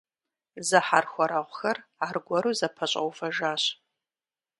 Зэхьэрхуэрэгъухэр 0.67 1.77
аргуэру 2.07 2.51
зэпэщӀэувэжащ. 2.59 3.63